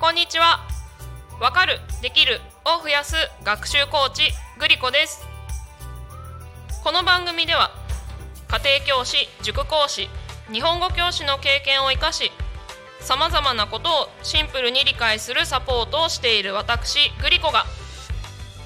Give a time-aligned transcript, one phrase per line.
[0.00, 0.60] こんにちは。
[1.42, 4.22] わかるできるを増やす学習コーチ
[4.58, 5.28] グリコです。
[6.82, 7.70] この番組では
[8.48, 10.08] 家庭教師塾講師
[10.50, 12.32] 日本語教師の経験を生かし
[13.00, 17.66] さまざまなことをシンプルに理解するサポートをしている私グリコが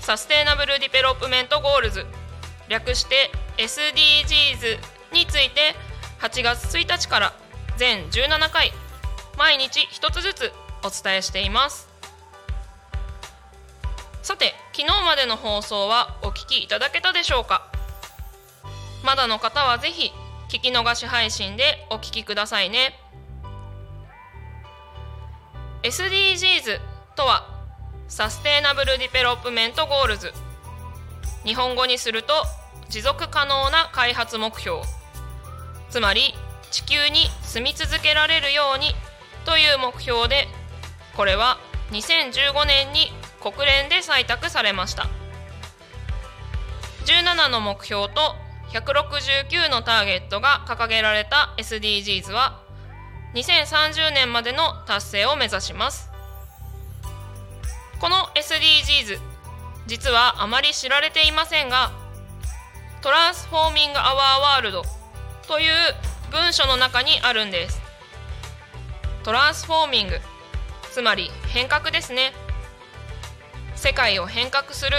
[0.03, 2.07] Sustainable Development Goals
[2.69, 4.79] 略して SDGs
[5.13, 5.75] について
[6.21, 7.33] 8月1日から
[7.77, 8.73] 全17回
[9.37, 10.53] 毎日1つずつ
[10.85, 11.89] お伝えしています。
[14.23, 17.71] さて昨日までの放送はお聞きいただけたでしょうか？
[19.03, 20.13] まだの方はぜひ
[20.49, 22.95] 聞き逃し配信でお聞きくださいね。
[25.83, 26.81] SDGs
[27.17, 27.47] とは
[28.09, 30.33] Sustainable Development Goals。
[31.45, 32.33] 日本語にすると
[32.89, 34.81] 持続可能な開発目標。
[35.91, 36.35] つまり
[36.71, 38.95] 地球に住み続けられるように
[39.45, 40.49] という目標で
[41.17, 41.59] これは
[41.91, 45.07] 2015年に国連で採択されました。
[47.07, 48.35] 17の目標と
[48.73, 52.61] 169のターゲットが掲げられた SDGs は
[53.35, 56.11] 2030年までの達成を目指します。
[58.01, 59.21] この SDGs
[59.87, 61.93] 実はあまり知られていませんが
[63.03, 64.83] トランスフォーミング・アワー・ワールド
[65.47, 65.73] という
[66.31, 67.81] 文書の中にあるんです。
[69.23, 70.19] トランスフォーミング。
[70.95, 72.33] つまり変革ですね。
[73.75, 74.99] 世界を変革する。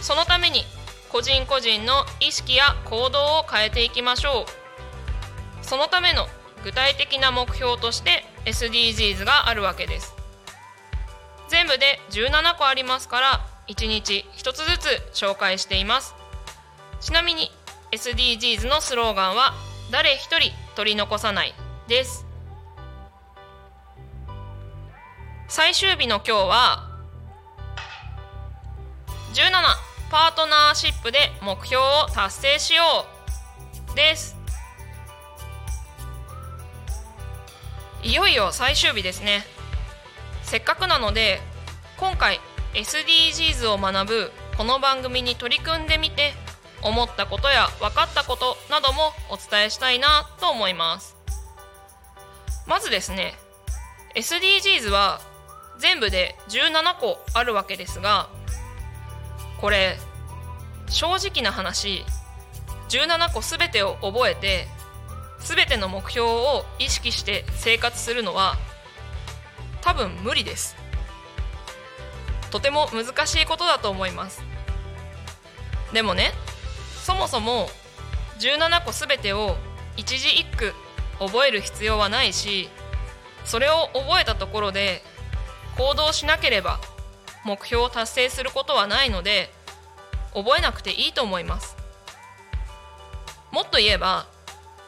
[0.00, 0.64] そのために
[1.08, 4.44] 個人個人の意識や行動を変えていきましょ
[5.62, 5.64] う。
[5.64, 6.26] そのための
[6.64, 10.16] 具体的な目標として SDGs があるわけです。
[11.46, 14.78] 全部で17個ありますから1日1つず
[15.12, 16.16] つ紹介しています。
[17.00, 17.52] ちなみに
[17.92, 19.54] SDGs のスローガンは
[19.92, 21.54] 誰一人取り残さない
[21.86, 22.27] です。
[25.50, 26.90] 最終日の今日は
[29.32, 29.50] 17
[30.10, 32.82] パートナーシップで目標を達成しよ
[33.90, 34.36] うです。
[38.02, 39.42] いよいよ最終日ですね。
[40.42, 41.40] せっかくなので
[41.96, 42.40] 今回
[42.74, 46.34] SDGs を学ぶこの番組に取り組んでみて
[46.82, 51.16] 思ったことや分かったことなどもお伝えしたいなと思います。
[52.66, 53.32] まずですね
[54.14, 55.22] SDGs は
[55.78, 58.28] 全部で17個あるわけですが
[59.60, 59.96] これ
[60.88, 62.04] 正直な話
[62.88, 64.66] 17個全てを覚えて
[65.40, 68.56] 全ての目標を意識して生活するのは
[69.82, 70.76] 多分無理です。
[72.50, 74.42] とても難しいことだと思います。
[75.92, 76.32] でもね
[77.02, 77.68] そもそも
[78.40, 79.56] 17個全てを
[79.96, 80.72] 一字一句
[81.18, 82.68] 覚える必要はないし
[83.44, 85.02] それを覚えたところで
[85.78, 86.80] 行動しなければ
[87.44, 89.48] 目標を達成することはないので
[90.34, 91.76] 覚えなくていいと思います。
[93.52, 94.26] もっと言えば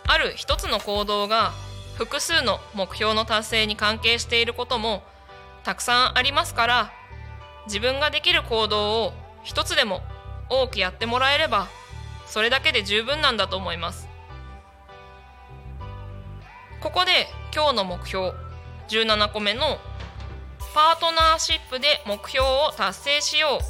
[0.06, 1.52] ある一つの行動が
[1.96, 5.02] 複数の目標の達成に関係していることも
[5.62, 6.92] たくさんありますから
[7.66, 9.12] 自分ができる行動を
[9.44, 10.02] 一つでも
[10.48, 11.68] 多くやってもらえれば
[12.26, 14.08] それだけで十分なんだと思います。
[16.80, 18.32] ここで今日の目標
[18.88, 19.78] 17個目の
[20.74, 23.60] パートナーシップで目標を達成しよ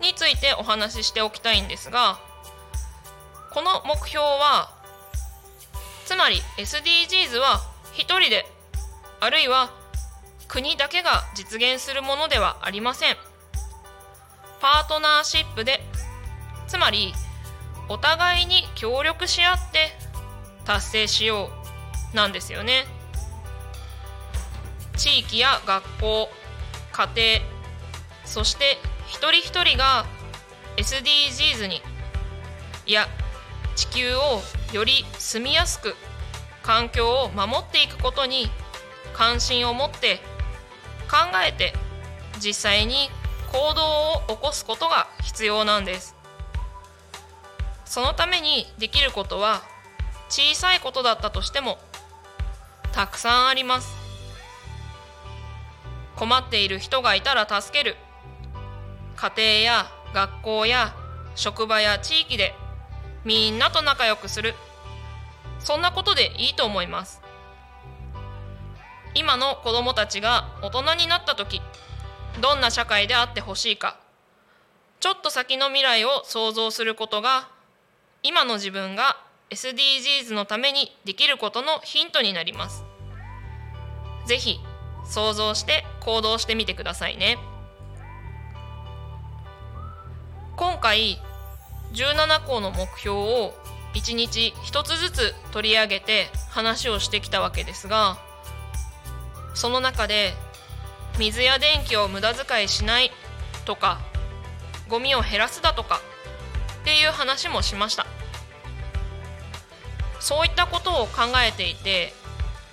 [0.00, 2.18] うについてお話ししておきたいんですが
[3.52, 4.70] この目標は
[6.04, 7.60] つまり SDGs は
[7.94, 8.44] 1人で
[9.20, 9.70] あるいは
[10.48, 13.16] 国だけが実現するものではありません。
[14.60, 15.80] パートナーシップで
[16.66, 17.12] つまり
[17.88, 19.90] お互いに協力し合って
[20.64, 21.50] 達成しよ
[22.12, 22.84] うなんですよね。
[24.96, 26.28] 地域や学校
[26.92, 27.54] 家庭
[28.24, 30.06] そして一人一人が
[30.76, 31.82] SDGs に
[32.86, 33.06] いや
[33.76, 34.40] 地球を
[34.72, 35.94] より住みやすく
[36.62, 38.48] 環境を守っていくことに
[39.12, 40.16] 関心を持って
[41.10, 41.72] 考えて
[42.40, 43.08] 実際に
[43.52, 46.16] 行動を起こすことが必要なんです。
[47.84, 49.62] そのためにできることは
[50.28, 51.78] 小さいことだったとしても
[52.92, 54.03] たくさんあります。
[56.16, 57.96] 困っている人がいたら助ける。
[59.16, 60.94] 家庭や学校や
[61.34, 62.54] 職場や地域で
[63.24, 64.54] みんなと仲良くする。
[65.58, 67.22] そんなことでいいと思います。
[69.14, 71.62] 今の子どもたちが大人になった時
[72.40, 73.96] どんな社会であってほしいか。
[75.00, 77.48] ちょっと先の未来を想像することが
[78.22, 79.16] 今の自分が
[79.50, 82.84] SDGs のためにできることのヒントになります。
[84.26, 84.58] ぜひ
[85.04, 87.38] 想像して行動してみてくださいね。
[90.56, 91.20] 今回
[91.92, 93.54] 17項の目標を
[93.94, 98.18] 1日1つずつ取り上げて話をしてきたわけですが
[99.54, 100.34] その中で
[101.18, 103.10] 水や電気を無駄遣いしない
[103.64, 104.00] とか
[104.88, 106.00] ゴミを減らすだとか
[106.82, 108.06] っていう話もしました。
[110.20, 112.14] そういったことを考えていて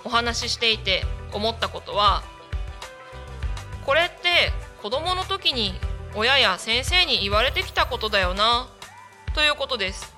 [0.04, 2.22] お話ししていて思ったことは
[3.84, 4.52] これって
[4.82, 5.74] 子どもの時に
[6.14, 8.68] 親や先生に言われてきたことだよな
[9.34, 10.14] ということです。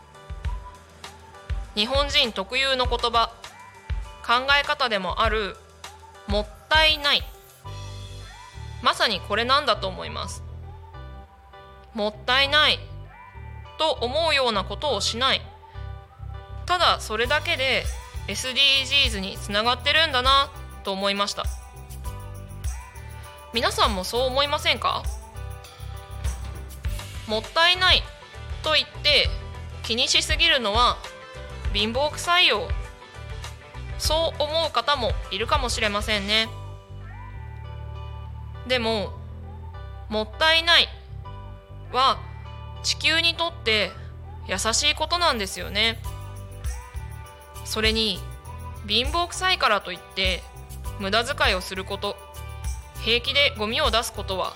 [1.77, 3.31] 日本人特有の言葉
[4.27, 5.57] 考え方でもある
[6.27, 7.23] もったいない。
[8.83, 10.43] まさにこれなんだと思います。
[11.95, 12.79] もったいない。
[13.79, 15.43] と思うようなことをしない。
[16.67, 17.85] ただそれだけで
[18.29, 20.51] SDGs につながってるんだな。
[20.85, 21.45] と思いました。
[23.53, 25.03] 皆さんもそう思いませんか？
[27.27, 28.03] もったいない
[28.63, 29.29] と言って
[29.83, 30.99] 気にしすぎるのは
[31.73, 32.69] 貧乏くさいよ。
[33.99, 36.49] そう思う方もいるかもしれませんね。
[38.67, 39.13] でも
[40.09, 40.89] もったいない
[41.93, 42.19] は
[42.83, 43.93] 地球にとって
[44.47, 46.03] 優しいことなんですよね。
[47.65, 48.19] それに
[48.87, 50.43] 貧乏くさいからといって
[50.99, 52.17] 無駄遣いをすること。
[53.03, 54.55] 平気でゴミを出すことは。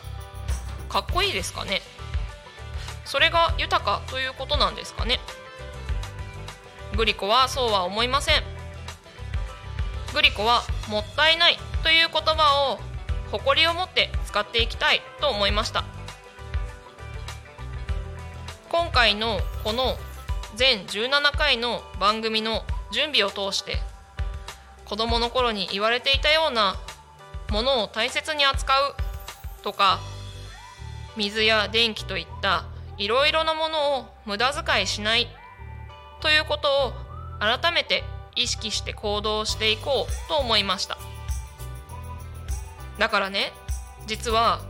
[0.88, 1.82] かっこいいですかね。
[3.04, 5.20] それが豊かということなんですかね。
[6.96, 8.42] グリコはそうは思いません。
[10.14, 12.78] グリコはもったいないという言葉を
[13.30, 15.84] 誇りを持って使っていきたいと思いました。
[18.68, 19.96] 今回のこの
[20.56, 23.76] 全17回の番組の準備を通して
[24.88, 26.76] 子どもの頃に言われていたような
[27.50, 28.94] ものを大切に扱う
[29.62, 30.00] とか
[31.16, 32.64] 水や電気といった
[32.96, 35.28] いろいろなものを無駄遣いしない
[36.20, 36.92] ということを
[37.38, 38.02] 改めて
[38.34, 40.96] 意識して行動していこうと思いました。
[42.98, 43.52] だからね
[44.06, 44.60] 実は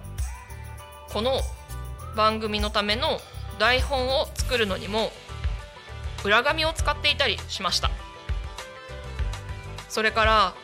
[1.12, 1.40] この
[2.16, 3.20] 番組のための
[3.58, 5.10] 台本を作るのにも
[6.24, 7.90] 裏紙を使っていたりしました。
[9.98, 10.54] それから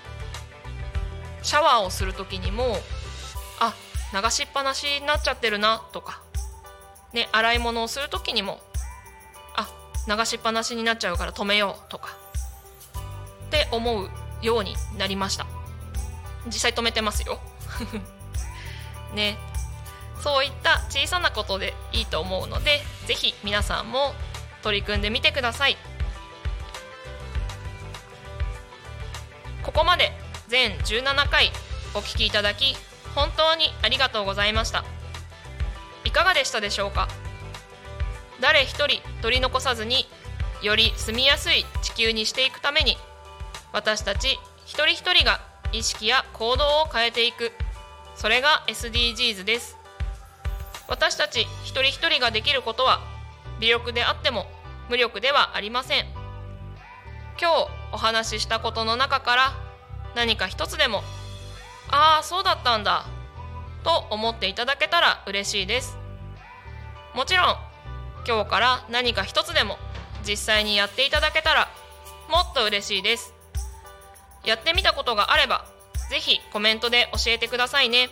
[1.43, 2.77] シャワーをする時にも
[3.59, 3.75] あ
[4.13, 6.23] 流しっぱなしになっちゃってるなとか、
[7.13, 8.61] ね、洗い物をする時にも
[9.57, 9.69] あ
[10.07, 12.17] 流しっぱなしになっちゃうから止めようとか
[13.49, 14.09] って思う
[14.41, 15.47] ようになりました。
[16.47, 17.41] 実際止めてますよ。
[19.17, 19.37] ね。
[20.23, 24.15] そういった小さなことでいいと思うので是非皆さんも
[24.63, 25.77] 取り組んでみてください。
[29.65, 30.13] ここまで
[30.47, 31.51] 全17回
[31.95, 32.77] お聴きいただき
[33.15, 34.85] 本当にありがとうございました。
[36.05, 37.09] いかがでしたでしょうか？
[38.41, 40.07] 誰一人取り残さずに
[40.63, 42.97] より住みやすい地球にしていくために
[43.73, 45.41] 私たち一人一人が
[45.73, 47.51] 意識や行動を変えていく。
[48.15, 49.79] それが SDGs です。
[50.89, 53.01] 私たち一人一人ができることは
[53.61, 54.47] 微力であっても
[54.91, 56.24] 無力ではありません。
[57.41, 59.53] 今日お話ししたことの中から
[60.15, 61.03] 何か一つでも
[61.91, 63.05] ああそうだったんだ
[63.83, 65.97] と思っていただけたら嬉しいです。
[67.15, 67.57] もちろん
[68.27, 69.79] 今日から何か一つでも
[70.27, 71.69] 実際にやっていただけたら
[72.31, 73.35] もっと嬉しいです。
[74.45, 75.65] やってみたことがあれば
[76.11, 78.09] ぜひコメントで教えてくださいね。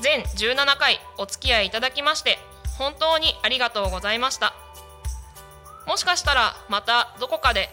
[0.00, 2.38] 全17回お付き合いいただきまして
[2.78, 4.54] 本当にありがとうございました。
[5.86, 7.70] もしかしたらまたどこかで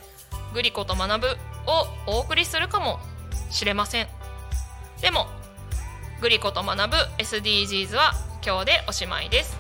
[0.53, 1.27] グリコと学ぶ
[1.65, 2.99] をお送りするかも
[3.49, 4.07] しれません。
[5.01, 5.27] でも
[6.19, 8.13] グリコと学ぶ SDGs は
[8.45, 9.57] 今日でおしまいです。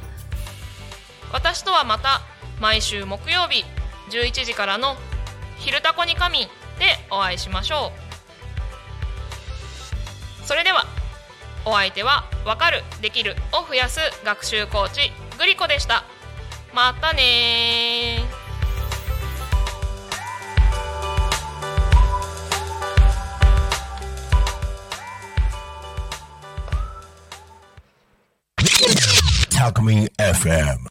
[1.31, 2.21] 私とはまた
[2.59, 3.63] 毎週木曜日
[4.09, 4.97] 11時からの
[5.57, 7.91] 「昼タコに仮眠」でお会いしましょ
[10.43, 10.45] う。
[10.45, 10.85] それでは
[11.63, 16.03] お相手は「わかるできる」を増やす学習コーチグリコでした。
[16.73, 18.40] またね
[29.61, 30.90] Alchemy FM.